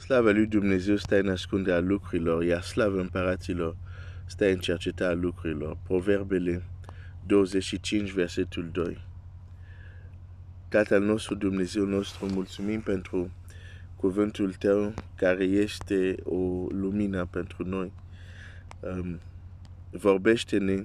Slavă 0.00 0.30
lui 0.30 0.46
Dumnezeu 0.46 0.96
stă 0.96 1.18
în 1.18 1.28
ascunderea 1.28 1.80
lucrurilor, 1.80 2.44
iar 2.44 2.62
slavă 2.62 3.00
împăraților 3.00 3.76
stă 4.26 4.48
în 4.50 4.58
cercetarea 4.58 5.14
lucrurilor. 5.14 5.76
Proverbele 5.82 6.62
25, 7.26 8.10
versetul 8.10 8.68
2. 8.72 9.04
Tatăl 10.68 11.02
nostru, 11.02 11.34
Dumnezeu 11.34 11.84
nostru, 11.84 12.26
mulțumim 12.26 12.80
pentru 12.80 13.30
cuvântul 13.96 14.52
Tău 14.52 14.94
care 15.14 15.44
este 15.44 16.14
o 16.24 16.66
lumină 16.68 17.26
pentru 17.26 17.68
noi. 17.68 17.92
Um, 18.80 19.20
vorbește-ne 19.90 20.84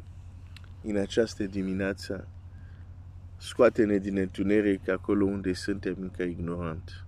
în 0.84 0.96
această 0.98 1.44
dimineață, 1.44 2.28
scoate-ne 3.38 3.98
din 3.98 4.18
întuneric 4.18 4.90
acolo 4.90 5.26
unde 5.26 5.54
suntem 5.54 5.96
încă 6.00 6.24
ignorant. 6.24 7.05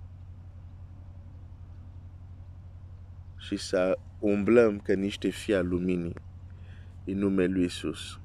Și 3.47 3.57
să 3.57 3.97
umblăm 4.19 4.79
ca 4.79 4.93
niște 4.93 5.29
fii 5.29 5.55
al 5.55 5.67
luminii 5.67 6.15
în 7.05 7.17
numele 7.17 7.53
Lui 7.53 7.63
Isus. 7.63 8.19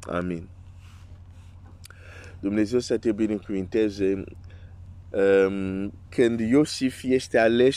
Amin. 0.00 0.48
Dumnezeu 2.40 2.78
să 2.78 2.98
te 2.98 3.12
binecuvinteze 3.12 4.24
um, 5.10 5.92
când 6.08 6.40
Iosif 6.40 7.02
este 7.02 7.38
ales 7.38 7.76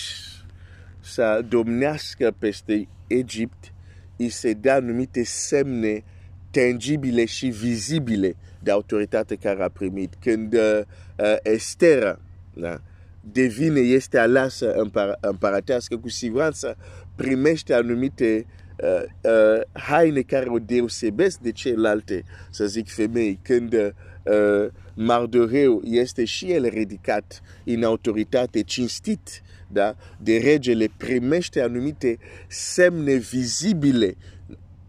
să 0.99 1.45
domnească 1.47 2.35
peste 2.39 2.87
Egipt, 3.07 3.73
îi 4.17 4.29
se 4.29 4.53
dă 4.53 4.71
anumite 4.71 5.23
semne 5.23 6.03
tangibile 6.51 7.25
și 7.25 7.47
vizibile 7.47 8.35
de 8.59 8.71
autoritate 8.71 9.35
care 9.35 9.63
a 9.63 9.69
primit. 9.69 10.15
Când 10.19 10.53
uh, 10.53 10.81
uh, 11.17 11.35
Estera 11.43 12.19
da, 12.53 12.81
devine, 13.21 13.79
este 13.79 14.19
aleasă 14.19 14.73
împăr- 14.73 15.19
împăratească, 15.19 15.97
cu 15.97 16.09
siguranță 16.09 16.77
primește 17.15 17.73
anumite 17.73 18.45
uh, 18.83 19.03
uh, 19.21 19.61
haine 19.73 20.21
care 20.21 20.49
o 20.49 20.59
deosebesc 20.59 21.39
de 21.39 21.51
celelalte, 21.51 22.23
să 22.49 22.65
zic, 22.65 22.89
femei. 22.89 23.39
Când 23.41 23.73
uh, 23.73 24.67
Mardoreu 24.93 25.81
este 25.83 26.25
și 26.25 26.51
el 26.51 26.65
ridicat 26.69 27.41
în 27.65 27.83
autoritate, 27.83 28.61
cinstit 28.61 29.41
da? 29.67 29.95
de 30.17 30.37
regele, 30.37 30.87
primește 30.97 31.61
anumite 31.61 32.17
semne 32.47 33.13
vizibile, 33.13 34.15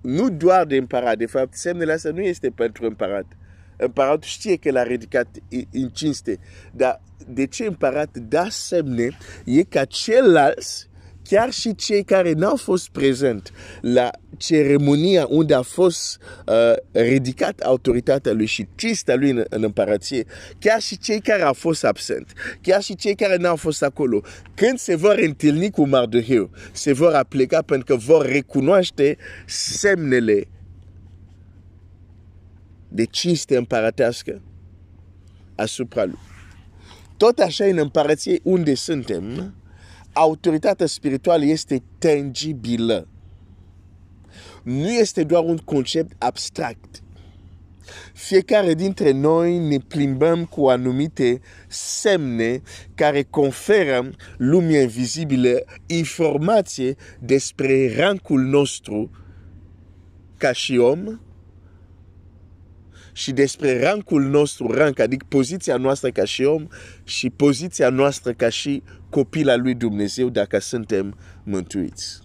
nu 0.00 0.30
doar 0.30 0.66
de 0.66 0.76
împărat, 0.76 1.19
de 1.19 1.26
fapt, 1.26 1.54
semnele 1.54 1.92
astea 1.92 2.10
nu 2.10 2.20
este 2.20 2.50
pentru 2.50 2.86
împărat. 2.86 3.26
Împăratul 3.80 4.28
știe 4.28 4.56
că 4.56 4.70
l-a 4.70 4.82
ridicat 4.82 5.26
în 5.72 5.88
cinste, 5.88 6.38
dar 6.72 7.00
de 7.26 7.46
ce 7.46 7.64
împărat 7.64 8.18
da 8.18 8.46
semne 8.48 9.16
e 9.44 9.62
ca 9.62 9.84
ceilalți 9.84 10.88
chiar 11.30 11.50
și 11.50 11.74
cei 11.74 12.04
care 12.04 12.32
n-au 12.32 12.56
fost 12.56 12.88
prezent 12.88 13.52
la 13.80 14.10
ceremonia 14.36 15.26
unde 15.28 15.54
a 15.54 15.62
fost 15.62 16.18
uh, 16.46 17.02
ridicat 17.02 17.60
autoritatea 17.60 18.32
lui 18.32 18.46
și 18.46 18.68
cinsta 18.74 19.14
lui 19.14 19.30
în, 19.30 19.44
în 19.48 19.62
împărație, 19.62 20.24
chiar 20.58 20.80
și 20.80 20.98
cei 20.98 21.20
care 21.20 21.42
au 21.42 21.52
fost 21.52 21.84
absent, 21.84 22.32
chiar 22.60 22.82
și 22.82 22.96
cei 22.96 23.14
care 23.14 23.36
n-au 23.36 23.56
fost 23.56 23.82
acolo, 23.82 24.22
când 24.54 24.78
se 24.78 24.96
vor 24.96 25.18
întâlni 25.18 25.70
cu 25.70 25.88
Mardoheu, 25.88 26.50
se 26.72 26.92
vor 26.92 27.12
aplica 27.12 27.62
pentru 27.62 27.94
că 27.94 28.00
vor 28.00 28.26
recunoaște 28.26 29.16
semnele 29.46 30.48
de 32.92 33.05
cinste 33.05 33.56
împărătească 33.56 34.42
asupra 35.55 36.05
lui. 36.05 36.19
Tot 37.16 37.38
așa 37.38 37.64
în 37.64 37.78
împărăție 37.78 38.41
unde 38.42 38.74
suntem, 38.74 39.55
autoritatea 40.12 40.86
spirituală 40.86 41.44
este 41.44 41.82
tangibilă. 41.98 43.08
Nu 44.62 44.91
este 44.92 45.24
doar 45.24 45.44
un 45.44 45.56
concept 45.56 46.12
abstract. 46.19 47.03
Fiecare 48.14 48.75
dintre 48.75 49.10
noi 49.10 49.59
ne 49.59 49.78
plimbăm 49.78 50.44
cu 50.44 50.66
anumite 50.66 51.41
semne 51.69 52.62
care 52.94 53.22
conferă 53.22 54.10
lumii 54.37 54.81
invizibile 54.81 55.64
informație 55.87 56.97
despre 57.19 57.94
rancul 57.97 58.41
nostru 58.41 59.10
ca 60.37 60.53
și 60.53 60.76
om 60.76 61.20
și 63.12 63.32
despre 63.32 63.82
rancul 63.82 64.22
nostru, 64.22 64.72
rank, 64.72 64.98
adică 64.98 65.26
poziția 65.28 65.76
noastră 65.76 66.10
ca 66.10 66.25
și 66.25 66.43
om 66.43 66.66
și 67.04 67.31
poziția 67.31 67.88
noastră 67.88 68.32
ca 68.32 68.48
și 68.48 68.82
copil 69.10 69.48
al 69.48 69.60
lui 69.60 69.75
Dumnezeu 69.75 70.28
dacă 70.28 70.59
suntem 70.59 71.19
mântuiți. 71.43 72.20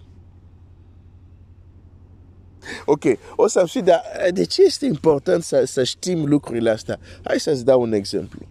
Ok, 2.84 3.02
o 3.36 3.46
să 3.46 3.64
știi, 3.66 3.82
dar 3.82 4.02
de 4.30 4.44
ce 4.44 4.62
este 4.62 4.86
important 4.86 5.42
să, 5.42 5.64
să 5.64 5.84
știm 5.84 6.24
lucrurile 6.24 6.70
astea? 6.70 6.98
Hai 7.22 7.40
să-ți 7.40 7.64
dau 7.64 7.80
un 7.80 7.92
exemplu. 7.92 8.46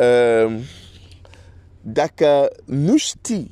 Uh, 0.00 0.60
dacă 1.80 2.50
nu 2.64 2.96
știi 2.96 3.50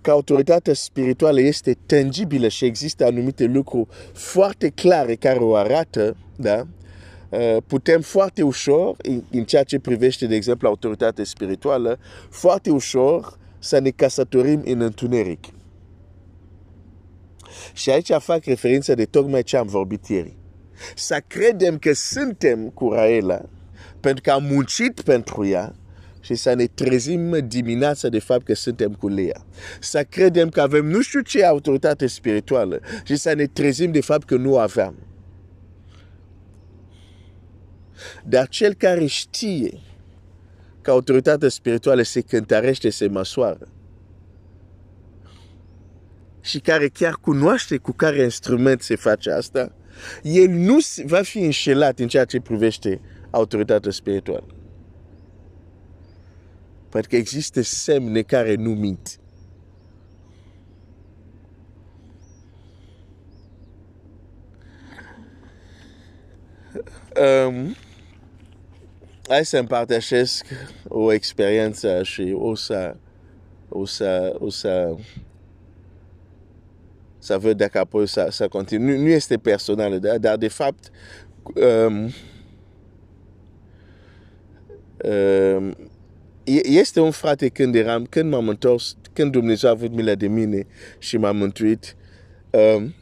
că 0.00 0.10
autoritatea 0.10 0.74
spirituală 0.74 1.40
este 1.40 1.76
tangibilă 1.86 2.48
și 2.48 2.64
există 2.64 3.04
anumite 3.04 3.44
lucruri 3.44 3.88
foarte 4.12 4.68
clare 4.68 5.14
care 5.14 5.38
o 5.38 5.54
arată, 5.54 6.16
da? 6.36 6.66
putem 7.66 8.00
foarte 8.00 8.42
ușor, 8.42 8.96
în 9.30 9.44
ceea 9.44 9.62
ce 9.62 9.78
privește, 9.78 10.26
de 10.26 10.34
exemplu, 10.34 10.68
autoritatea 10.68 11.24
spirituală, 11.24 11.98
foarte 12.30 12.70
ușor 12.70 13.38
să 13.58 13.78
ne 13.78 13.90
căsătorim 13.90 14.62
în 14.64 14.80
întuneric. 14.80 15.44
Și 17.72 17.90
aici 17.90 18.10
fac 18.18 18.44
referință 18.44 18.94
de 18.94 19.04
tocmai 19.04 19.42
ce 19.42 19.56
am 19.56 19.66
vorbit 19.66 20.06
ieri. 20.06 20.36
Să 20.94 21.22
credem 21.26 21.78
că 21.78 21.92
suntem 21.92 22.68
cu 22.68 22.92
Raela 22.92 23.40
pentru 24.00 24.22
că 24.22 24.30
am 24.30 24.44
muncit 24.44 25.00
pentru 25.00 25.46
ea 25.46 25.74
și 26.20 26.34
să 26.34 26.54
ne 26.54 26.66
trezim 26.66 27.46
dimineața 27.48 28.08
de 28.08 28.18
fapt 28.18 28.44
că 28.44 28.54
suntem 28.54 28.92
cu 28.92 29.08
Lea. 29.08 29.44
Să 29.80 30.04
credem 30.08 30.48
că 30.48 30.60
avem 30.60 30.86
nu 30.86 31.00
știu 31.00 31.20
ce 31.20 31.44
autoritate 31.44 32.06
spirituală 32.06 32.80
și 33.04 33.16
să 33.16 33.32
ne 33.32 33.46
trezim 33.46 33.92
de 33.92 34.00
fapt 34.00 34.26
că 34.26 34.36
nu 34.36 34.58
aveam. 34.58 34.94
Dar 38.24 38.48
cel 38.48 38.74
care 38.74 39.06
știe 39.06 39.80
că 40.82 40.90
autoritatea 40.90 41.48
spirituală 41.48 42.02
se 42.02 42.20
cântărește, 42.20 42.90
se 42.90 43.08
măsoară 43.08 43.68
și 46.40 46.58
care 46.58 46.88
chiar 46.88 47.12
cunoaște 47.20 47.76
cu 47.76 47.92
care 47.92 48.22
instrument 48.22 48.82
se 48.82 48.96
face 48.96 49.30
asta, 49.30 49.72
el 50.22 50.48
nu 50.48 50.76
va 51.04 51.22
fi 51.22 51.38
înșelat 51.38 51.98
în 51.98 52.08
ceea 52.08 52.24
ce 52.24 52.40
privește 52.40 53.00
autoritatea 53.30 53.90
spirituală. 53.90 54.59
Pentru 56.90 57.10
că 57.10 57.16
există 57.16 57.60
semne 57.62 58.22
care 58.22 58.54
nu 58.54 58.70
mint. 58.70 59.18
Um, 67.46 67.74
hai 69.28 69.44
să 69.44 69.58
împărtășesc 69.58 70.46
o 70.88 71.12
experiență 71.12 72.02
și 72.02 72.34
o 72.38 72.54
să, 72.54 72.96
o 73.68 73.84
să, 73.84 74.36
o 74.38 74.50
să, 74.50 74.94
să 77.18 77.38
văd 77.38 77.56
dacă 77.56 77.78
apoi 77.78 78.08
să, 78.08 78.26
să 78.30 78.48
continui. 78.48 78.94
Nu, 78.94 79.02
nu 79.02 79.08
este 79.08 79.36
personal, 79.38 80.00
dar, 80.00 80.18
dar 80.18 80.36
de 80.36 80.48
fapt 80.48 80.90
um, 81.42 82.10
um, 85.04 85.76
este 86.62 87.00
un 87.00 87.10
frate 87.10 87.48
când 87.48 87.74
eram, 87.74 88.04
când 88.04 88.30
m-am 88.30 88.48
întors, 88.48 88.96
când 89.12 89.32
Dumnezeu 89.32 89.68
a 89.68 89.72
avut 89.72 89.92
milă 89.92 90.14
de 90.14 90.28
mine 90.28 90.66
și 90.98 91.16
m-a 91.16 91.32
mântuit, 91.32 91.96
um, 92.50 92.94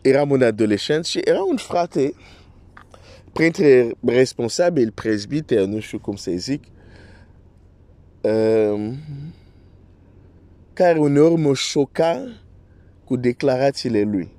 eram 0.00 0.30
un 0.30 0.42
adolescent 0.42 1.04
și 1.04 1.20
era 1.24 1.42
un 1.42 1.56
frate 1.56 2.14
printre 3.32 3.90
responsabili 4.04 4.90
presbiteri, 4.90 5.66
nu 5.66 5.80
știu 5.80 5.98
cum 5.98 6.16
să 6.16 6.30
zic, 6.34 6.64
um, 8.20 8.96
care 10.72 10.98
uneori 10.98 11.40
mă 11.40 11.54
șoca 11.54 12.40
cu 13.04 13.16
declarațiile 13.16 14.02
lui. 14.02 14.32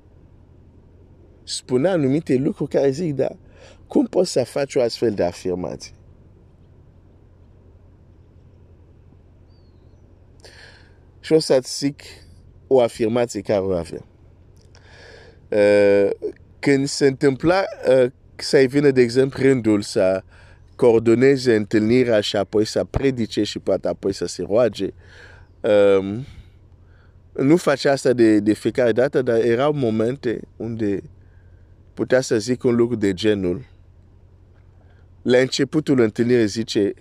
Spunea 1.44 1.91
anumite 1.91 2.35
lucruri 2.35 2.69
care 2.69 2.89
zic, 2.89 3.15
dar 3.15 3.38
cum 3.88 4.06
poți 4.06 4.31
să 4.31 4.44
faci 4.44 4.75
o 4.75 4.81
astfel 4.81 5.13
de 5.13 5.24
afirmație? 5.24 5.94
Și 11.25 11.33
o 11.33 11.39
să-ți 11.39 11.77
zic 11.77 12.01
o 12.68 12.81
afirmație 12.81 13.42
care 13.42 13.60
o 13.60 13.72
avea. 13.72 14.06
Uh, 15.50 16.10
când 16.60 16.88
se 16.88 17.07
întâmpla 17.07 17.63
uh, 17.89 18.12
să-i 18.36 18.68
vină, 18.68 18.92
de 18.92 19.01
exemplu, 19.01 19.44
rândul 19.44 19.81
să 19.81 20.24
coordoneze 20.75 21.56
întâlnirea 21.56 22.19
și 22.19 22.36
apoi 22.36 22.66
să 22.66 22.83
predice 22.83 23.44
și 23.44 23.60
poate 23.60 23.88
apoi 23.88 24.13
să 24.13 24.25
se 24.25 24.42
roage. 24.42 24.89
Um, 25.62 26.25
nu 27.33 27.56
face 27.56 27.89
asta 27.89 28.13
de, 28.13 28.39
de 28.39 28.54
fiecare 28.54 28.92
dată, 28.92 29.21
dar 29.21 29.39
erau 29.39 29.74
momente 29.74 30.39
unde 30.56 31.01
putea 31.94 32.21
să 32.21 32.38
zic 32.38 32.63
un 32.63 32.75
lucru 32.75 32.95
de 32.95 33.13
genul. 33.13 33.66
La 35.21 35.38
începutul 35.38 36.00
întâlnirii 36.00 36.48
zice, 36.48 36.94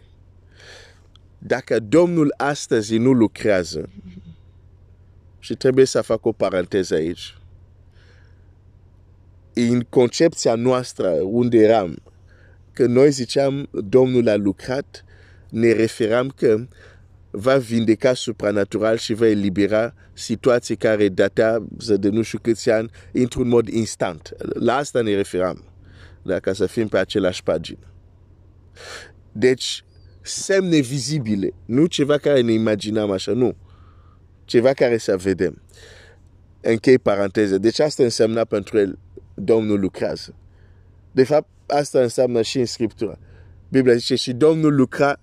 dacă 1.46 1.80
Domnul 1.80 2.34
astăzi 2.36 2.96
nu 2.96 3.12
lucrează, 3.12 3.88
și 5.38 5.54
trebuie 5.54 5.84
să 5.84 6.00
fac 6.00 6.26
o 6.26 6.32
paranteză 6.32 6.94
aici, 6.94 7.38
în 9.52 9.80
concepția 9.80 10.54
noastră 10.54 11.08
unde 11.10 11.58
eram, 11.58 11.96
că 12.72 12.86
noi 12.86 13.10
ziceam 13.10 13.68
Domnul 13.70 14.28
a 14.28 14.34
lucrat, 14.36 15.04
ne 15.50 15.72
referam 15.72 16.28
că 16.28 16.66
va 17.30 17.56
vindeca 17.56 18.14
supranatural 18.14 18.96
și 18.96 19.14
va 19.14 19.26
elibera 19.26 19.94
situații 20.12 20.76
care 20.76 21.08
datează 21.08 21.96
de 21.96 22.08
nu 22.08 22.22
știu 22.22 22.38
câți 22.38 22.70
ani 22.70 22.90
într-un 23.12 23.48
mod 23.48 23.68
instant. 23.68 24.34
La 24.38 24.76
asta 24.76 25.02
ne 25.02 25.14
referam, 25.14 25.64
dacă 26.22 26.52
să 26.52 26.66
fim 26.66 26.88
pe 26.88 26.98
același 26.98 27.42
pagină. 27.42 27.86
Deci, 29.32 29.84
semne 30.26 30.78
vizibile, 30.78 31.52
nu 31.64 31.86
ceva 31.86 32.18
care 32.18 32.40
ne 32.40 32.52
imaginam 32.52 33.10
așa, 33.10 33.32
nu. 33.32 33.56
Ceva 34.44 34.72
care 34.72 34.98
să 34.98 35.16
vedem. 35.16 35.62
Închei 36.60 36.98
paranteză. 36.98 37.58
Deci 37.58 37.78
asta 37.78 38.02
înseamnă 38.02 38.44
pentru 38.44 38.78
el, 38.78 38.98
Domnul 39.34 39.80
lucrează. 39.80 40.34
De 41.12 41.24
fapt, 41.24 41.48
asta 41.66 42.00
înseamnă 42.00 42.42
și 42.42 42.58
în 42.58 42.66
Scriptură. 42.66 43.18
Biblia 43.68 43.94
zice 43.94 44.14
și 44.14 44.32
Domnul 44.32 44.74
lucra 44.74 45.20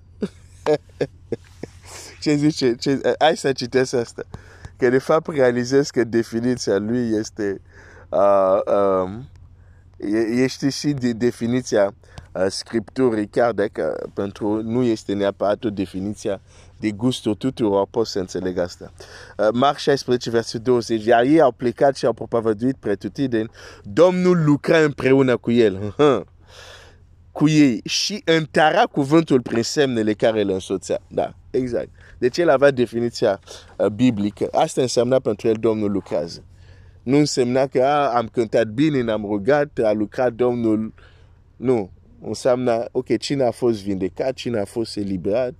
ce 2.21 2.35
zice? 2.35 2.75
Ce, 2.75 3.01
hai 3.19 3.37
să 3.37 3.51
citesc 3.51 3.93
asta. 3.93 4.23
Că 4.77 4.89
de 4.89 4.97
fapt 4.97 5.33
realizez 5.33 5.89
că 5.89 6.03
definiția 6.03 6.77
lui 6.77 7.09
este 7.19 7.61
uh, 8.09 8.59
um, 8.73 9.29
este 10.29 10.69
și 10.69 10.91
de 10.91 11.11
definiția 11.11 11.93
uh, 12.31 12.45
Scripturii, 12.49 13.27
chiar 13.27 13.51
dacă 13.51 14.09
pentru 14.13 14.61
nu 14.61 14.83
este 14.83 15.13
neapărat 15.13 15.63
o 15.63 15.69
definiție 15.69 16.41
de 16.79 16.91
gustul 16.91 17.35
tuturor, 17.35 17.87
pot 17.91 18.07
să 18.07 18.19
înțeleg 18.19 18.57
asta. 18.57 18.91
Uh, 19.37 19.47
Marc 19.53 19.77
16, 19.77 20.29
versetul 20.29 20.61
20, 20.63 21.05
iar 21.05 21.23
ei 21.23 21.41
au 21.41 21.51
plecat 21.51 21.95
și 21.95 22.05
au 22.05 22.13
propovăduit 22.13 22.75
pretutindeni, 22.75 23.49
Domnul 23.83 24.43
lucra 24.45 24.77
împreună 24.77 25.37
cu 25.37 25.51
el. 25.51 25.95
cu 27.31 27.49
ei 27.49 27.81
și 27.83 28.21
întăra 28.25 28.83
cuvântul 28.83 29.41
prin 29.41 29.63
semnele 29.63 30.13
care 30.13 30.41
îl 30.41 30.49
însoțea. 30.49 30.99
Da, 31.07 31.33
exact. 31.49 31.89
Deci 32.17 32.37
el 32.37 32.49
avea 32.49 32.71
definiția 32.71 33.39
uh, 33.77 33.87
biblică. 33.87 34.47
Asta 34.51 34.81
însemna 34.81 35.19
pentru 35.19 35.47
el 35.47 35.55
Domnul 35.59 35.91
lucrează. 35.91 36.43
Nu 37.03 37.17
însemna 37.17 37.67
că 37.67 37.83
a, 37.83 38.17
am 38.17 38.27
cântat 38.27 38.67
bine, 38.67 39.01
ne-am 39.01 39.25
rugat, 39.25 39.77
a 39.77 39.91
lucrat 39.91 40.33
Domnul. 40.33 40.93
Nu. 41.55 41.89
Înseamnă, 42.23 42.85
ok, 42.91 43.17
cine 43.17 43.43
a 43.43 43.51
fost 43.51 43.83
vindecat, 43.83 44.33
cine 44.33 44.59
a 44.59 44.65
fost 44.65 44.97
eliberat, 44.97 45.53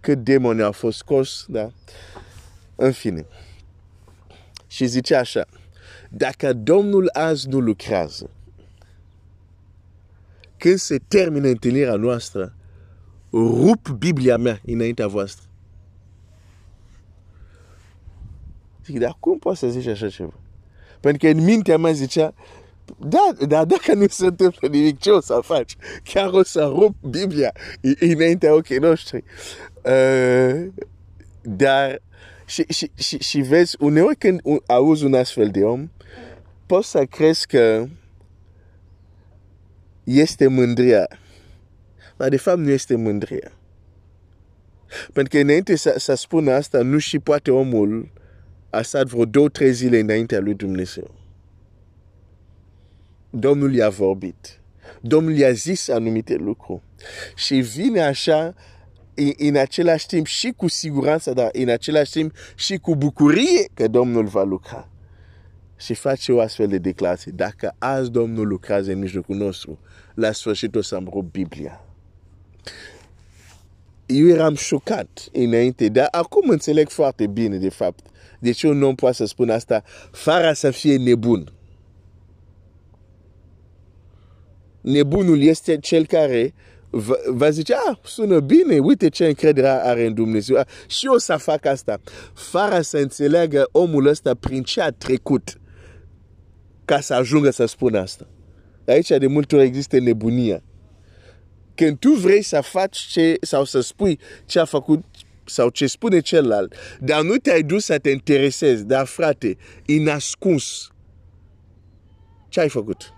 cât 0.00 0.18
demoni 0.18 0.62
au 0.62 0.72
fost 0.72 0.98
scos, 0.98 1.44
da? 1.48 1.70
În 2.76 2.92
fine. 2.92 3.26
Și 4.66 4.86
zice 4.86 5.14
așa, 5.14 5.46
dacă 6.10 6.52
Domnul 6.52 7.10
azi 7.12 7.48
nu 7.48 7.58
lucrează, 7.58 8.30
când 10.56 10.78
se 10.78 10.98
termină 11.08 11.48
întâlnirea 11.48 11.96
noastră, 11.96 12.54
rup 13.32 13.88
Biblia 13.88 14.36
mea 14.36 14.60
înaintea 14.66 15.06
voastră. 15.06 15.48
Zic, 18.84 18.98
dar 18.98 19.16
cum 19.20 19.38
poți 19.38 19.58
să 19.58 19.68
zici 19.68 19.86
așa 19.86 20.08
ceva? 20.08 20.34
Pentru 21.04 21.26
că 21.26 21.36
în 21.36 21.44
mintea 21.44 21.76
mea 21.76 21.92
zicea, 21.92 22.34
da, 22.98 23.46
dar 23.48 23.64
dacă 23.64 23.94
nu 23.94 24.06
se 24.08 24.26
întâmplă 24.26 24.68
nimic, 24.68 25.00
ce 25.00 25.10
o 25.10 25.20
să 25.20 25.40
faci? 25.42 25.76
Chiar 26.02 26.28
o 26.32 26.42
să 26.42 26.72
rup 26.74 26.94
Biblia 27.10 27.52
înaintea 28.00 28.54
ochii 28.54 28.78
noștri. 28.78 29.24
Uh, 29.82 30.66
dar 31.42 32.02
și, 32.46 32.64
și, 32.68 32.90
și, 32.94 33.18
și 33.18 33.40
vezi, 33.40 33.76
uneori 33.78 34.16
când 34.16 34.40
auzi 34.66 35.04
un 35.04 35.14
astfel 35.14 35.48
de 35.48 35.64
om, 35.64 35.90
poți 36.66 36.90
să 36.90 37.04
crezi 37.04 37.46
că 37.46 37.86
este 40.04 40.46
mândria. 40.46 41.08
Dar 42.16 42.28
de 42.28 42.36
fapt 42.36 42.58
nu 42.58 42.70
este 42.70 42.96
mândria. 42.96 43.52
Pentru 45.12 45.36
că 45.36 45.42
înainte 45.42 45.76
să, 45.76 45.94
să 45.98 46.14
spună 46.14 46.52
asta, 46.52 46.82
nu 46.82 46.98
și 46.98 47.18
poate 47.18 47.50
omul 47.50 48.08
a 48.08 48.23
stat 48.82 49.06
vreo 49.06 49.24
două, 49.24 49.48
trei 49.48 49.72
zile 49.72 49.98
înaintea 49.98 50.40
lui 50.40 50.54
Dumnezeu. 50.54 51.10
Domnul 53.30 53.74
i-a 53.74 53.88
vorbit. 53.88 54.60
Domnul 55.00 55.36
i-a 55.36 55.52
zis 55.52 55.88
anumite 55.88 56.34
lucruri. 56.34 56.82
Și 57.34 57.54
vine 57.54 58.00
așa, 58.00 58.54
în 59.36 59.56
același 59.56 60.06
timp 60.06 60.26
și 60.26 60.52
cu 60.56 60.68
siguranță, 60.68 61.32
dar 61.32 61.48
în 61.52 61.68
același 61.68 62.10
timp 62.10 62.34
și 62.54 62.76
cu 62.76 62.96
bucurie 62.96 63.68
că 63.74 63.88
Domnul 63.88 64.24
va 64.24 64.42
lucra. 64.42 64.88
Și 65.76 65.94
face 65.94 66.32
o 66.32 66.40
astfel 66.40 66.68
de 66.68 66.78
declarație. 66.78 67.32
Dacă 67.34 67.74
azi 67.78 68.10
Domnul 68.10 68.48
lucrează 68.48 68.92
în 68.92 68.98
mijlocul 68.98 69.36
nostru, 69.36 69.78
la 70.14 70.32
sfârșit 70.32 70.74
o 70.74 70.82
să-mi 70.82 71.08
rup 71.12 71.30
Biblia. 71.30 71.84
Eu 74.06 74.28
eram 74.28 74.54
șocat 74.54 75.28
înainte, 75.32 75.88
dar 75.88 76.08
acum 76.10 76.48
înțeleg 76.48 76.88
foarte 76.88 77.26
bine, 77.26 77.56
de 77.56 77.68
fapt, 77.68 78.06
de 78.44 78.50
ce 78.50 78.68
un 78.68 78.82
om 78.82 78.94
poate 78.94 79.16
să 79.16 79.24
spună 79.24 79.52
asta 79.52 79.82
fără 80.10 80.52
să 80.52 80.70
fie 80.70 80.96
nebun. 80.96 81.52
Nebunul 84.80 85.42
este 85.42 85.78
cel 85.78 86.06
care 86.06 86.54
va, 86.90 87.14
va 87.26 87.50
zice, 87.50 87.74
ah, 87.74 87.96
sună 88.04 88.40
bine, 88.40 88.78
uite 88.78 89.08
ce 89.08 89.26
încredere 89.26 89.68
are 89.68 90.06
în 90.06 90.14
Dumnezeu. 90.14 90.56
Ah, 90.56 90.66
și 90.86 91.06
eu 91.06 91.16
să 91.16 91.36
fac 91.36 91.66
asta. 91.66 92.00
Fără 92.34 92.80
să 92.80 92.98
înțeleagă 92.98 93.68
omul 93.72 94.06
ăsta 94.06 94.34
prin 94.34 94.62
ce 94.62 94.80
a 94.80 94.90
trecut 94.90 95.60
ca 96.84 97.00
să 97.00 97.14
ajungă 97.14 97.50
să 97.50 97.64
spună 97.64 97.98
asta. 97.98 98.26
Aici 98.86 99.08
de 99.08 99.26
multe 99.26 99.56
ori 99.56 99.64
există 99.64 99.98
nebunia. 99.98 100.62
Când 101.74 101.98
tu 101.98 102.10
vrei 102.12 102.42
să 102.42 102.60
faci 102.60 102.98
ce, 102.98 103.36
sau 103.40 103.64
să 103.64 103.80
spui 103.80 104.18
ce 104.46 104.58
a 104.58 104.64
făcut 104.64 105.04
sau 105.44 105.68
ce 105.68 105.86
spune 105.86 106.20
celălalt, 106.20 106.74
dar 107.00 107.22
nu 107.22 107.36
te-ai 107.36 107.62
dus 107.62 107.84
să 107.84 107.98
te 107.98 108.10
interesezi, 108.10 108.84
dar 108.84 109.06
frate, 109.06 109.56
inascuns, 109.86 110.88
ce 112.48 112.60
ai 112.60 112.68
făcut? 112.68 113.12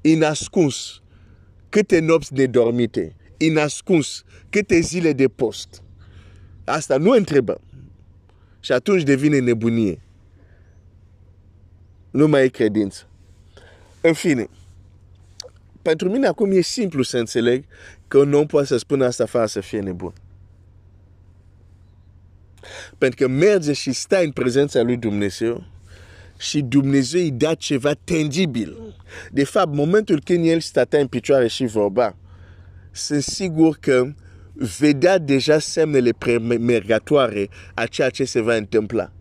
Inascuns, 0.00 1.02
câte 1.68 2.00
nopți 2.00 2.32
nedormite, 2.32 3.16
inascuns, 3.36 4.24
câte 4.50 4.80
zile 4.80 5.12
de 5.12 5.28
post. 5.28 5.82
Asta 6.64 6.96
nu 6.96 7.10
întrebă. 7.10 7.60
Și 8.60 8.72
atunci 8.72 9.02
devine 9.02 9.38
nebunie. 9.38 10.02
Nu 12.10 12.28
mai 12.28 12.44
e 12.44 12.48
credință. 12.48 13.08
În 14.00 14.12
fine, 14.12 14.48
pentru 15.82 16.10
mine 16.10 16.26
acum 16.26 16.50
e 16.50 16.60
simplu 16.60 17.02
să 17.02 17.18
înțeleg 17.18 17.64
că 18.08 18.18
un 18.18 18.32
om 18.32 18.46
poate 18.46 18.66
să 18.66 18.76
spună 18.76 19.04
asta 19.04 19.26
fără 19.26 19.46
să 19.46 19.60
fie 19.60 19.80
nebun. 19.80 20.12
Pentru 22.98 23.26
că 23.26 23.32
merge 23.32 23.72
și 23.72 23.92
stă 23.92 24.20
în 24.22 24.30
prezența 24.30 24.82
lui 24.82 24.96
Dumnezeu 24.96 25.64
și 26.38 26.62
Dumnezeu 26.62 27.20
îi 27.20 27.30
dă 27.30 27.54
ceva 27.58 27.92
tangibil. 28.04 28.94
De 29.30 29.44
fapt, 29.44 29.74
momentul 29.74 30.20
când 30.24 30.46
el 30.46 30.60
stătea 30.60 31.00
în 31.00 31.06
picioare 31.06 31.46
și 31.46 31.66
vorba, 31.66 32.16
sunt 32.90 33.22
sigur 33.22 33.76
că 33.80 34.12
vedea 34.78 35.18
deja 35.18 35.58
semnele 35.58 36.10
premergatoare 36.18 37.48
a 37.74 37.86
ceea 37.86 38.10
ce 38.10 38.24
se 38.24 38.40
va 38.40 38.54
întâmpla. 38.54 39.12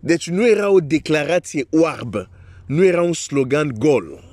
Deci 0.00 0.28
nu 0.28 0.48
era 0.48 0.70
o 0.70 0.80
declarație 0.80 1.66
oarbă, 1.70 2.30
nu 2.66 2.84
era 2.84 3.02
un 3.02 3.12
slogan 3.12 3.74
gol. 3.78 4.27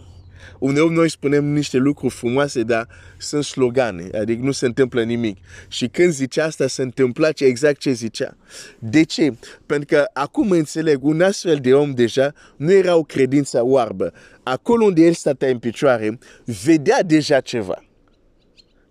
Uneori 0.66 0.94
noi 0.94 1.10
spunem 1.10 1.46
niște 1.46 1.78
lucruri 1.78 2.14
frumoase, 2.14 2.64
dar 2.64 2.88
sunt 3.18 3.44
slogane, 3.44 4.10
adică 4.18 4.44
nu 4.44 4.52
se 4.52 4.66
întâmplă 4.66 5.04
nimic. 5.04 5.38
Și 5.68 5.88
când 5.88 6.12
zice 6.12 6.42
asta, 6.42 6.68
se 6.68 6.82
întâmpla 6.82 7.30
exact 7.38 7.80
ce 7.80 7.92
zicea. 7.92 8.38
De 8.80 9.04
ce? 9.04 9.34
Pentru 9.66 9.96
că 9.96 10.06
acum 10.14 10.52
înțeleg, 10.52 11.04
un 11.04 11.22
astfel 11.22 11.58
de 11.58 11.74
om 11.74 11.94
deja 11.94 12.34
nu 12.56 12.72
era 12.72 12.96
o 12.96 13.04
credință 13.04 13.66
oarbă. 13.66 14.14
Acolo 14.44 14.86
unde 14.86 15.02
el 15.02 15.14
stătea 15.14 15.50
în 15.50 15.60
picioare, 15.60 16.20
vedea 16.64 17.04
deja 17.04 17.40
ceva 17.40 17.84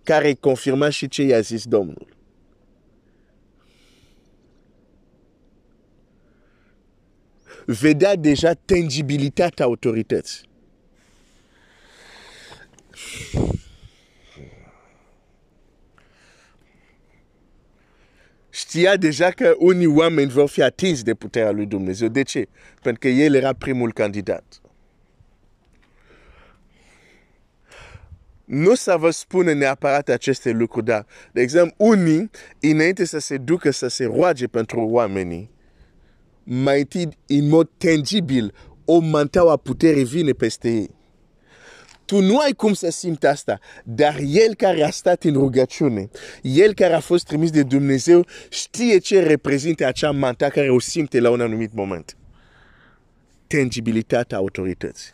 care 0.03 0.33
confirma 0.41 0.89
și 0.89 1.09
ce 1.09 1.23
i-a 1.23 1.41
zis 1.41 1.65
Domnul. 1.65 2.15
vedea 7.67 8.17
deja 8.17 8.53
tangibilitatea 8.53 9.65
autorității. 9.65 10.53
Știa 18.51 18.97
deja 18.97 19.31
că 19.31 19.55
unii 19.59 19.87
oameni 19.87 20.31
vor 20.31 20.49
fi 20.49 20.63
atinși 20.63 21.03
de 21.03 21.15
puterea 21.15 21.51
lui 21.51 21.67
Dumnezeu. 21.67 22.09
De 22.09 22.23
ce? 22.23 22.49
Pentru 22.83 23.01
că 23.01 23.09
el 23.09 23.35
era 23.35 23.53
primul 23.53 23.93
candidat. 23.93 24.61
Nu 28.45 28.75
să 28.75 28.97
vă 28.99 29.11
spună 29.11 29.53
neapărat 29.53 30.09
aceste 30.09 30.51
lucruri, 30.51 30.85
dar, 30.85 31.07
de 31.33 31.41
exemplu, 31.41 31.75
unii, 31.77 32.31
înainte 32.61 33.05
să 33.05 33.19
se 33.19 33.37
ducă 33.37 33.71
să 33.71 33.89
se 33.89 34.05
roage 34.05 34.47
pentru 34.47 34.81
oamenii, 34.81 35.51
mai 36.43 36.79
întâi, 36.79 37.09
în 37.27 37.49
mod 37.49 37.71
tangibil, 37.77 38.55
o 38.85 38.99
manteaua 38.99 39.57
putere 39.57 40.03
vine 40.03 40.33
peste 40.33 40.71
ei. 40.71 40.91
Tu 42.05 42.21
nu 42.21 42.39
ai 42.39 42.53
cum 42.53 42.73
să 42.73 42.91
simți 42.91 43.27
asta, 43.27 43.59
dar 43.85 44.17
El 44.27 44.55
care 44.55 44.83
a 44.83 44.91
stat 44.91 45.25
în 45.25 45.33
rugăciune, 45.33 46.09
El 46.43 46.75
care 46.75 46.95
a 46.95 47.01
fost 47.01 47.27
trimis 47.27 47.51
de 47.51 47.63
Dumnezeu, 47.63 48.27
știe 48.49 48.99
ce 48.99 49.23
reprezintă 49.23 49.87
acea 49.87 50.11
manta 50.11 50.49
care 50.49 50.71
o 50.71 50.81
simte 50.81 51.21
la 51.21 51.31
un 51.31 51.41
anumit 51.41 51.73
moment. 51.73 52.17
Tangibilitatea 53.47 54.37
autorității. 54.37 55.13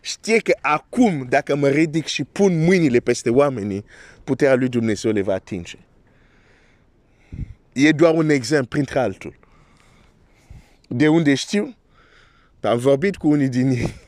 Știe 0.00 0.38
că 0.38 0.56
acum, 0.60 1.26
dacă 1.28 1.56
mă 1.56 1.68
ridic 1.68 2.06
și 2.06 2.24
pun 2.24 2.64
mâinile 2.64 2.98
peste 2.98 3.30
oamenii, 3.30 3.84
puterea 4.24 4.54
lui 4.54 4.68
Dumnezeu 4.68 5.12
le 5.12 5.22
va 5.22 5.34
atinge. 5.34 5.78
E 7.72 7.90
doar 7.90 8.14
un 8.14 8.28
exemplu 8.28 8.68
printre 8.68 8.98
altul. 8.98 9.38
De 10.88 11.08
unde 11.08 11.34
știu? 11.34 11.76
Am 12.60 12.78
vorbit 12.78 13.16
cu 13.16 13.28
unii 13.28 13.48
din 13.48 13.68
ei. 13.68 14.07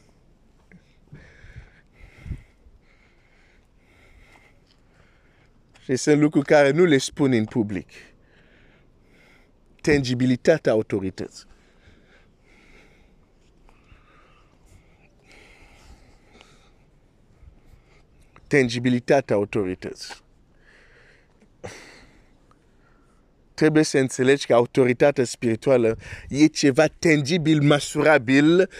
Și 5.91 5.97
sunt 5.97 6.21
lucruri 6.21 6.47
care 6.47 6.71
nu 6.71 6.85
le 6.85 6.99
spun 6.99 7.33
în 7.33 7.45
public. 7.45 7.89
Tangibilitatea 9.81 10.73
autorității. 10.73 11.45
Tangibilitatea 18.47 19.37
autorității. 19.37 20.15
Trebuie 23.55 23.83
să 23.83 23.99
înțelegi 23.99 24.47
că 24.47 24.55
autoritatea 24.55 25.25
spirituală 25.25 25.99
e 26.29 26.47
ceva 26.47 26.87
tangibil, 26.87 27.63
măsurabil 27.63 28.71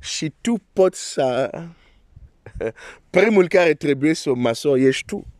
și 0.00 0.32
tu 0.40 0.62
poți 0.72 1.12
să... 1.12 1.50
Primul 3.10 3.48
care 3.48 3.74
trebuie 3.74 4.14
să 4.14 4.30
o 4.30 4.34
măsori 4.34 4.84
ești 4.84 5.04
tu. 5.04 5.33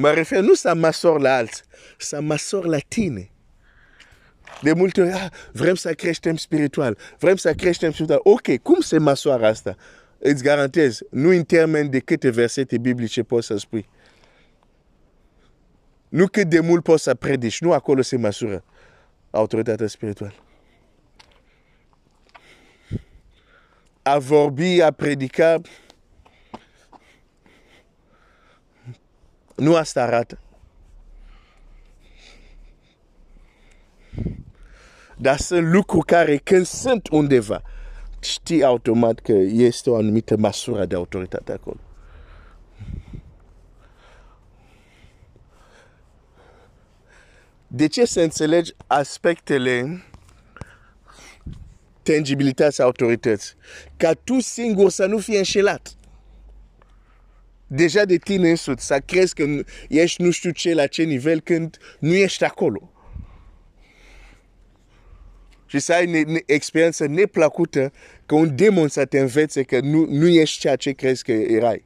Mă 0.00 0.10
refer 0.10 0.40
nu 0.40 0.54
să 0.54 0.74
măsor 0.74 1.20
la 1.20 1.34
alții, 1.36 1.64
să 1.96 2.20
măsor 2.20 2.64
la 2.64 2.78
tine. 2.88 3.30
De 4.62 4.72
multe 4.72 5.00
ori, 5.00 5.12
ah, 5.12 5.26
vrem 5.52 5.74
să 5.74 5.94
creștem 5.94 6.36
spiritual, 6.36 6.98
vrem 7.18 7.36
să 7.36 7.54
creștem 7.54 7.92
spiritual. 7.92 8.20
Ok, 8.22 8.56
cum 8.62 8.80
se 8.80 8.98
măsoară 8.98 9.46
asta? 9.46 9.76
Îți 10.18 10.42
garantez, 10.42 10.98
nu 11.10 11.28
în 11.28 11.42
termen 11.42 11.90
de 11.90 11.98
câte 11.98 12.30
versete 12.30 12.78
biblice 12.78 13.22
poți 13.22 13.46
să 13.46 13.56
spui. 13.56 13.88
Nu 16.08 16.26
cât 16.26 16.48
de 16.48 16.60
mult 16.60 16.82
poți 16.82 17.02
să 17.02 17.14
predici, 17.14 17.60
nu 17.60 17.72
acolo 17.72 18.02
se 18.02 18.16
măsură 18.16 18.64
autoritatea 19.30 19.86
spirituală. 19.86 20.34
A 24.02 24.18
vorbi, 24.18 24.80
a 24.82 24.90
predica, 24.90 25.60
Nu 29.60 29.74
asta 29.76 30.02
arată. 30.02 30.38
Dar 35.16 35.36
sunt 35.36 35.72
lucruri 35.72 36.06
care 36.06 36.36
când 36.36 36.66
sunt 36.66 37.08
undeva, 37.08 37.62
știi 38.20 38.64
automat 38.64 39.18
că 39.18 39.32
este 39.32 39.90
o 39.90 39.96
anumită 39.96 40.36
măsură 40.36 40.84
de 40.84 40.94
autoritate 40.94 41.52
acolo. 41.52 41.80
De 47.66 47.86
ce 47.86 48.04
să 48.04 48.20
înțelegi 48.20 48.72
aspectele 48.86 50.04
tangibilității 52.02 52.82
autorității? 52.82 53.54
Ca 53.96 54.12
tu 54.12 54.40
singur 54.40 54.90
să 54.90 55.06
nu 55.06 55.18
fii 55.18 55.36
înșelat 55.36 55.94
deja 57.72 58.04
de 58.04 58.16
tine 58.16 58.50
însuți, 58.50 58.86
să 58.86 59.00
crezi 59.06 59.34
că 59.34 59.44
ești 59.88 60.22
nu 60.22 60.30
știu 60.30 60.50
ce, 60.50 60.74
la 60.74 60.86
ce 60.86 61.02
nivel, 61.02 61.40
când 61.40 61.78
nu 61.98 62.14
ești 62.14 62.44
acolo. 62.44 62.92
Și 65.66 65.78
să 65.78 65.92
ai 65.92 66.06
ne, 66.06 66.22
ne, 66.22 66.40
experiență 66.46 67.06
neplăcută 67.06 67.92
că 68.26 68.34
un 68.34 68.56
demon 68.56 68.88
să 68.88 69.04
te 69.04 69.18
învețe 69.18 69.62
că 69.62 69.80
nu, 69.80 70.04
nu 70.04 70.28
ești 70.28 70.58
ceea 70.58 70.76
ce 70.76 70.92
crezi 70.92 71.24
că 71.24 71.32
erai. 71.32 71.84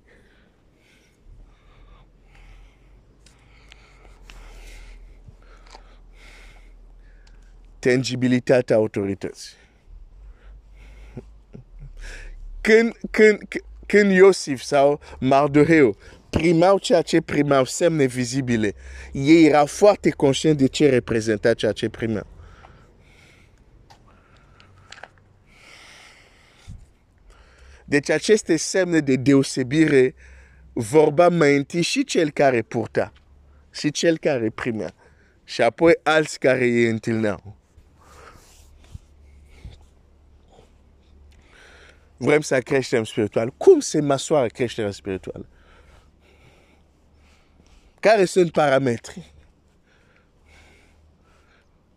Tangibilitatea 7.78 8.76
autorității. 8.76 9.52
Când, 12.60 12.96
când, 13.10 13.38
când 13.48 13.64
când 13.86 14.12
Iosif 14.12 14.62
sau 14.62 15.00
Mardoheu 15.18 15.96
primau 16.30 16.78
ceea 16.78 17.02
ce 17.02 17.20
primau, 17.20 17.64
semne 17.64 18.04
vizibile, 18.04 18.74
ei 19.12 19.46
erau 19.46 19.66
foarte 19.66 20.10
conștienți 20.10 20.58
de 20.58 20.66
ce 20.66 20.88
reprezenta 20.88 21.54
ceea 21.54 21.72
ce 21.72 21.88
primeau. 21.88 22.26
Deci 27.84 28.10
aceste 28.10 28.56
semne 28.56 28.98
de 28.98 29.16
deosebire 29.16 30.14
vorba 30.72 31.28
mai 31.28 31.56
întâi 31.56 31.82
și 31.82 32.04
cel 32.04 32.30
care 32.30 32.62
purta, 32.62 33.12
și 33.72 33.90
cel 33.90 34.18
care 34.18 34.50
primea, 34.50 34.94
și 35.44 35.62
apoi 35.62 35.92
alți 36.02 36.38
care 36.38 36.64
îi 36.64 36.88
întâlneau. 36.88 37.63
Vrem 42.16 42.40
să 42.40 42.60
creștem 42.60 43.04
spiritual. 43.04 43.50
Cum 43.56 43.80
se 43.80 44.00
măsoară 44.00 44.46
creșterea 44.46 44.90
spirituală? 44.90 45.46
Care 48.00 48.24
sunt 48.24 48.52
parametrii? 48.52 49.32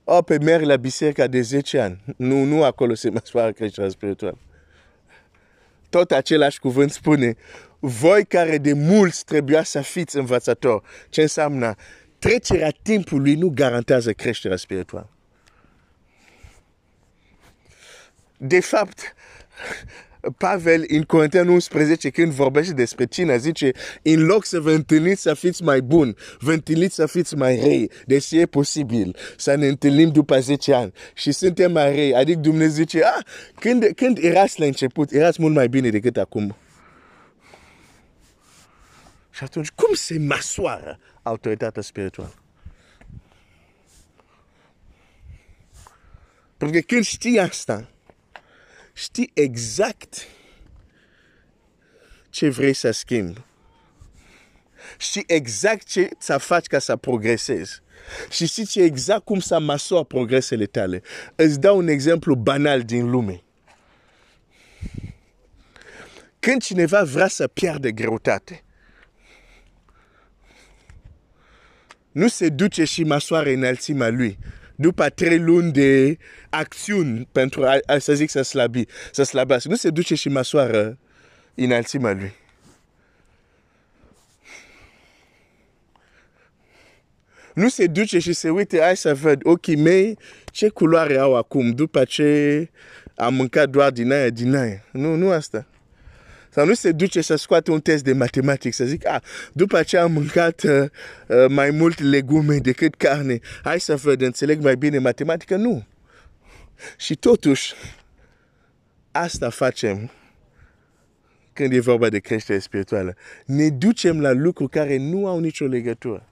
O, 0.04 0.22
pe 0.22 0.38
merg 0.38 0.64
la 0.64 0.76
biserica 0.76 1.28
de 1.28 1.42
10 1.42 1.80
ani. 1.80 2.04
Nu, 2.18 2.44
nu 2.44 2.64
acolo 2.64 2.94
se 2.94 3.10
măsoară 3.10 3.52
creșterea 3.52 3.90
spirituală. 3.90 4.38
Tot 5.90 6.12
același 6.12 6.60
cuvânt 6.60 6.92
spune, 6.92 7.36
voi 7.80 8.26
care 8.26 8.58
de 8.58 8.74
mulți 8.74 9.26
trebuia 9.26 9.64
să 9.64 9.82
fiți 9.82 10.18
învățători. 10.18 10.84
Ce 11.10 11.22
înseamnă? 11.22 11.76
Trecerea 12.20 12.72
timpului 12.82 13.36
nu 13.36 13.52
garantează 13.54 14.14
creșterea 14.14 14.58
spirituală. 14.58 15.10
De 18.38 18.60
fapt, 18.60 19.16
Pavel, 20.38 20.86
în 20.88 21.02
Corinteni 21.02 21.50
11, 21.50 22.10
când 22.10 22.32
vorbește 22.32 22.74
despre 22.74 23.06
cine, 23.06 23.38
zice, 23.38 23.72
în 24.02 24.26
loc 24.26 24.46
să 24.46 24.60
vă 24.60 24.72
întâlniți 24.72 25.22
să 25.22 25.34
fiți 25.34 25.64
mai 25.64 25.82
buni, 25.82 26.16
vă 26.40 26.54
întâlniți 26.54 26.96
să 26.96 27.06
fiți 27.06 27.36
mai 27.36 27.60
rei. 27.64 27.92
Deci 28.06 28.32
e 28.32 28.46
posibil 28.46 29.16
să 29.38 29.56
ne 29.56 29.68
întâlnim 29.68 30.10
după 30.10 30.40
10 30.40 30.74
ani 30.74 30.94
și 31.14 31.32
suntem 31.32 31.72
mai 31.72 31.96
rei. 31.96 32.16
Adică 32.16 32.40
Dumnezeu 32.40 32.76
zice, 32.84 33.04
ah, 33.04 33.26
când, 33.60 33.86
când 33.96 34.18
erați 34.22 34.60
la 34.60 34.66
început, 34.66 35.12
erați 35.12 35.42
mult 35.42 35.54
mai 35.54 35.68
bine 35.68 35.90
decât 35.90 36.18
acum. 36.18 36.56
Și 39.32 39.44
atunci, 39.44 39.70
cum 39.70 39.94
se 39.94 40.20
măsoară 40.20 41.00
autoritatea 41.24 41.82
spirituală? 41.82 42.34
Pentru 46.58 46.80
că 46.80 46.86
când 46.88 47.04
știi 47.04 47.40
asta, 47.40 47.90
știi 48.98 49.32
exact 49.34 50.28
ce 52.30 52.50
vrei 52.50 52.74
să 52.74 52.92
schimbi. 52.92 53.42
Știi 54.98 55.24
exact 55.28 55.88
ce 55.88 56.10
să 56.18 56.38
faci 56.38 56.66
ca 56.66 56.80
să 56.80 56.96
progresezi. 56.96 57.82
Și 58.30 58.46
știi 58.46 58.84
exact 58.84 59.26
cum 59.26 59.40
să 59.40 59.60
măsori 59.60 60.08
progresele 60.08 60.66
tale. 60.66 61.02
Îți 61.36 61.60
dau 61.60 61.78
un 61.78 61.88
exemplu 61.88 62.36
banal 62.36 62.84
din 62.84 63.10
lume. 63.10 63.44
Când 66.40 66.62
cineva 66.62 67.04
vrea 67.04 67.28
să 67.28 67.48
pierde 67.48 67.92
greutate, 67.92 68.64
nu 72.12 72.28
se 72.28 72.50
duce 72.50 72.84
și 72.84 73.04
măsoară 73.04 73.50
înălțimea 73.50 74.10
lui, 74.10 74.38
după 74.80 75.10
trei 75.10 75.40
luni 75.40 75.72
de 75.72 76.18
acțiuni 76.50 77.28
pentru 77.32 77.66
a, 77.66 77.78
a 77.86 77.98
să 77.98 78.14
zic 78.14 78.30
să 78.30 78.42
slăbi, 78.42 78.86
să 79.12 79.24
slăbească. 79.24 79.70
Nu 79.70 79.76
se 79.76 79.90
duce 79.90 80.16
și 80.16 80.30
măsoară 80.30 80.98
înălțimea 81.56 82.14
lui. 82.14 82.34
Nu 87.54 87.70
se 87.70 87.88
duce 87.88 88.20
și 88.20 88.34
se 88.34 88.50
uite, 88.50 88.80
hai 88.82 88.98
să 88.98 89.16
văd 89.16 89.40
ochii 89.44 89.76
mei 89.76 90.18
ce 90.46 90.70
culoare 90.70 91.18
au 91.18 91.36
acum 91.36 91.70
după 91.72 92.04
ce 92.04 92.70
am 93.16 93.34
mâncat 93.34 93.70
doar 93.70 93.92
din 93.92 94.12
aia, 94.12 94.30
din 94.30 94.56
aia. 94.56 94.84
Nu, 94.92 95.16
nu 95.16 95.30
asta. 95.30 95.68
Sau 96.58 96.66
nu 96.66 96.74
se 96.74 96.92
duce 96.92 97.22
să 97.22 97.36
scoate 97.36 97.72
un 97.72 97.82
test 97.82 98.04
de 98.04 98.14
matematică, 98.14 98.76
să 98.76 98.86
zic, 98.86 99.08
ah, 99.08 99.22
după 99.54 99.84
ce 99.84 99.98
am 99.98 100.12
mâncat 100.12 100.64
uh, 100.64 100.90
uh, 101.28 101.46
mai 101.50 101.72
mult 101.72 102.00
legume 102.00 102.58
decât 102.58 102.96
carne, 102.96 103.40
hai 103.64 103.80
să 103.80 103.96
văd, 103.96 104.22
înțeleg 104.22 104.62
mai 104.62 104.76
bine 104.76 104.98
matematică? 104.98 105.56
Nu. 105.56 105.86
Și 106.98 107.16
totuși, 107.16 107.74
asta 109.12 109.50
facem 109.50 110.12
când 111.54 111.74
e 111.74 111.80
vorba 111.80 112.10
de 112.10 112.20
creștere 112.20 112.60
spirituală. 112.60 113.16
Ne 113.46 113.70
ducem 113.70 114.22
la 114.22 114.32
lucruri 114.32 114.72
care 114.72 114.98
nu 114.98 115.28
au 115.28 115.40
nicio 115.40 115.66
legătură. 115.66 116.30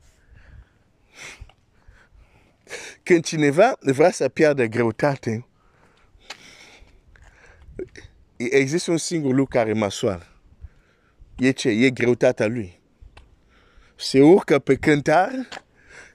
Când 3.03 3.23
cineva 3.23 3.77
vrea 3.79 4.11
să 4.11 4.29
piardă 4.29 4.65
greutate, 4.65 5.45
există 8.37 8.91
un 8.91 8.97
singur 8.97 9.33
lucru 9.33 9.57
care 9.57 9.73
măsoară. 9.73 10.27
E 11.37 11.51
ce? 11.51 11.69
E 11.69 11.89
greutatea 11.89 12.47
lui. 12.47 12.79
Se 13.95 14.21
urcă 14.21 14.59
pe 14.59 14.75
cântar 14.75 15.47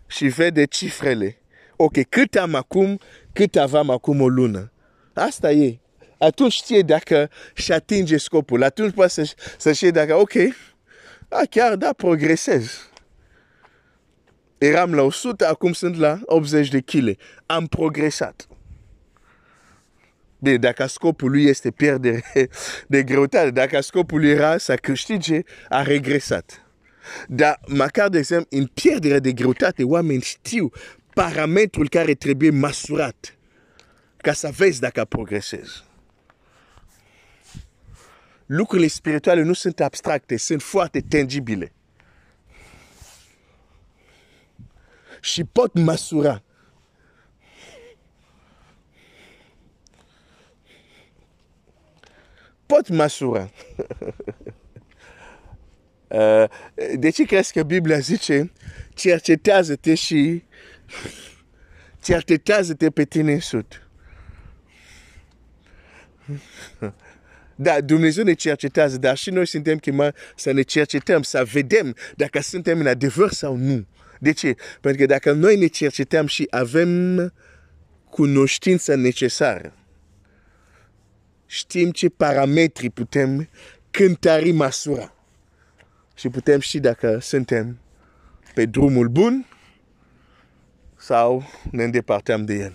și 0.06 0.26
vede 0.26 0.64
cifrele. 0.64 1.38
Ok, 1.76 2.08
cât 2.08 2.36
am 2.36 2.54
acum, 2.54 3.00
cât 3.32 3.56
aveam 3.56 3.90
acum 3.90 4.20
o 4.20 4.28
lună. 4.28 4.72
Asta 5.12 5.52
e. 5.52 5.78
Atunci 6.18 6.52
știe 6.52 6.82
dacă 6.82 7.30
și 7.54 7.72
atinge 7.72 8.16
scopul. 8.16 8.62
Atunci 8.62 8.94
poate 8.94 9.10
să, 9.10 9.34
să 9.58 9.72
știe 9.72 9.90
dacă, 9.90 10.14
ok, 10.14 10.32
a, 11.28 11.42
chiar 11.50 11.76
da, 11.76 11.92
progresez. 11.92 12.90
Eram 14.58 14.94
la 14.94 15.02
100, 15.02 15.46
acum 15.46 15.72
sunt 15.72 15.96
la 15.96 16.20
80 16.24 16.68
de 16.68 16.80
kg. 16.80 17.16
Am 17.46 17.66
progresat. 17.66 18.48
Bine, 20.40 20.56
dacă 20.56 20.86
scopul 20.86 21.30
lui 21.30 21.44
este 21.44 21.70
pierdere 21.70 22.24
de 22.86 23.02
greutate, 23.02 23.50
dacă 23.50 23.80
scopul 23.80 24.24
era 24.24 24.58
să 24.58 24.74
câștige, 24.74 25.40
a 25.68 25.82
regresat. 25.82 26.64
Dar 27.28 27.60
măcar, 27.66 28.08
de 28.08 28.18
exemplu, 28.18 28.58
în 28.58 28.66
pierdere 28.66 29.18
de 29.18 29.32
greutate, 29.32 29.84
oamenii 29.84 30.22
știu 30.22 30.70
parametrul 31.14 31.88
care 31.88 32.14
trebuie 32.14 32.50
măsurat 32.50 33.36
ca 34.16 34.32
să 34.32 34.50
vezi 34.56 34.80
dacă 34.80 35.04
progresezi. 35.04 35.84
Lucrurile 38.46 38.88
spirituale 38.88 39.42
nu 39.42 39.52
sunt 39.52 39.80
abstracte, 39.80 40.36
sunt 40.36 40.62
foarte 40.62 41.00
tangibile. 41.00 41.72
Și 45.20 45.44
pot 45.44 45.72
măsura 45.74 46.42
pot 52.70 52.88
măsura. 52.88 53.50
Uh, 56.08 56.44
de 57.04 57.10
ce 57.10 57.24
crezi 57.24 57.52
că 57.52 57.62
Biblia 57.62 57.98
zice 57.98 58.52
cercetează-te 58.94 59.94
și 59.94 60.42
cercetează-te 62.06 62.90
pe 62.90 63.04
tine 63.04 63.32
însuți? 63.32 63.78
Da, 67.54 67.80
Dumnezeu 67.80 68.24
ne 68.24 68.32
cercetează, 68.32 68.98
dar 68.98 69.16
și 69.16 69.30
noi 69.30 69.46
suntem 69.46 69.78
chemați 69.78 70.18
să 70.36 70.52
ne 70.52 70.62
cercetăm, 70.62 71.22
să 71.22 71.44
vedem 71.52 71.96
dacă 72.16 72.40
suntem 72.40 72.80
în 72.80 72.86
adevăr 72.86 73.30
sau 73.30 73.56
nu. 73.56 73.86
De 74.18 74.32
ce? 74.32 74.54
Pentru 74.80 75.00
că 75.00 75.06
dacă 75.06 75.32
noi 75.32 75.56
ne 75.56 75.66
cercetăm 75.66 76.26
și 76.26 76.46
avem 76.50 77.32
cunoștința 78.10 78.94
necesară, 78.94 79.79
știm 81.50 81.90
ce 81.90 82.08
parametri 82.08 82.90
putem 82.90 83.48
cântări 83.90 84.50
măsura. 84.50 85.14
Și 86.14 86.28
putem 86.28 86.60
ști 86.60 86.80
dacă 86.80 87.18
suntem 87.18 87.80
pe 88.54 88.64
drumul 88.64 89.08
bun 89.08 89.46
sau 90.96 91.44
ne 91.70 91.84
îndepărtăm 91.84 92.44
de 92.44 92.54
el. 92.54 92.74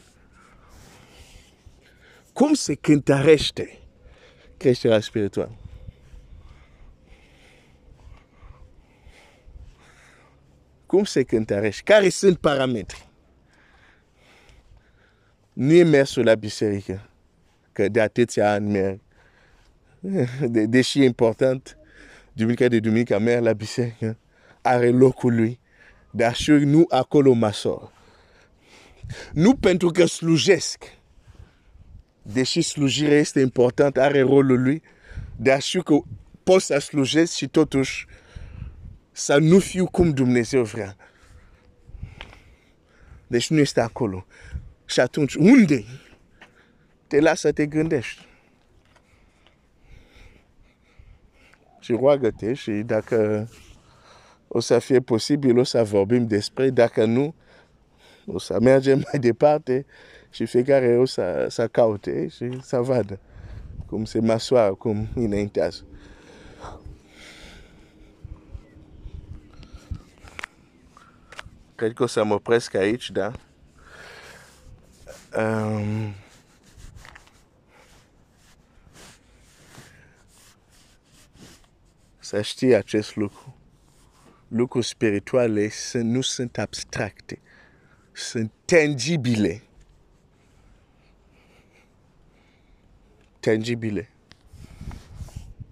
Cum 2.34 2.54
se 2.54 2.76
cântărește 2.76 3.80
creșterea 4.58 5.00
spirituală? 5.00 5.56
Cum 10.86 11.04
se 11.04 11.24
cântărește? 11.24 11.82
Care 11.84 12.10
sunt 12.10 12.38
parametri? 12.38 13.10
Nu 15.54 15.74
e 15.74 15.84
mersul 15.84 16.24
la 16.24 16.36
biserică 16.36 17.10
că 17.76 17.90
de 17.90 18.02
atâția 18.02 18.52
ani 18.52 18.72
merg. 18.72 19.00
De, 20.54 20.66
deși 20.66 21.02
e 21.02 21.06
important, 21.06 21.78
duminica 22.34 22.68
de 22.68 22.80
duminica 22.80 23.18
merg 23.18 23.44
la 23.44 23.54
biserică, 23.54 24.18
are 24.62 24.90
locul 24.90 25.36
lui, 25.36 25.60
dar 26.12 26.36
și 26.36 26.52
nu 26.52 26.86
acolo 26.90 27.34
măsor. 27.34 27.92
Nu 29.34 29.56
pentru 29.56 29.90
că 29.90 30.06
slujesc, 30.06 30.84
deși 32.22 32.62
slujirea 32.62 33.18
este 33.18 33.40
importantă, 33.40 34.02
are 34.02 34.22
rolul 34.22 34.62
lui, 34.62 34.82
dar 35.36 35.62
și 35.62 35.80
că 35.80 35.98
pot 36.44 36.62
să 36.62 36.78
slujesc 36.78 37.34
și 37.34 37.48
totuși 37.48 38.06
să 39.12 39.38
nu 39.38 39.60
fiu 39.60 39.86
cum 39.86 40.10
Dumnezeu 40.10 40.64
vrea. 40.64 40.96
Deci 43.28 43.50
nu 43.50 43.60
este 43.60 43.82
acolo. 43.82 44.26
Și 44.86 45.00
atunci, 45.00 45.34
unde? 45.36 45.86
Te 47.08 47.20
lasă 47.20 47.48
să 47.48 47.52
te 47.52 47.66
gândești. 47.66 48.28
Și 51.80 51.92
roagă-te 51.92 52.54
și 52.54 52.72
dacă 52.72 53.50
o 54.48 54.60
să 54.60 54.80
fie 54.80 55.00
posibil, 55.00 55.58
o 55.58 55.64
să 55.64 55.84
vorbim 55.84 56.28
despre, 56.28 56.70
dacă 56.70 57.06
nu, 57.06 57.34
o 58.26 58.40
să 58.40 58.60
mergem 58.60 59.04
mai 59.12 59.20
departe 59.20 59.86
și 60.30 60.46
fiecare 60.46 60.98
o 60.98 61.06
să, 61.06 61.46
să 61.50 61.68
caute 61.68 62.28
și 62.28 62.62
să 62.62 62.78
vadă 62.78 63.20
cum 63.86 64.06
se 64.06 64.20
măsoară, 64.20 64.74
cum 64.74 65.08
înaintează. 65.16 65.86
Cred 71.76 71.94
că 71.94 72.04
o 72.04 72.08
să 72.08 72.24
mă 72.24 72.34
opresc 72.34 72.74
aici, 72.74 73.12
da? 73.12 73.32
Um, 75.38 76.14
să 82.26 82.42
știi 82.42 82.76
acest 82.76 83.16
lucru. 83.16 83.56
Lucruri 84.48 84.86
spirituale 84.86 85.70
nu 85.94 86.22
sunt 86.22 86.58
abstracte, 86.58 87.40
sunt 88.12 88.52
tangibile. 88.66 89.62
Tangibile. 93.40 94.10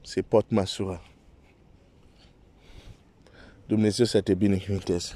Se 0.02 0.22
pot 0.22 0.50
măsura. 0.50 1.02
Dumnezeu 3.66 4.06
să 4.06 4.22
te 4.22 4.34
binecuvânteze. 4.34 5.14